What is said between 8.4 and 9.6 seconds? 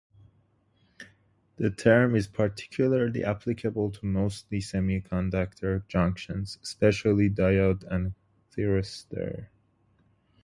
thyristor.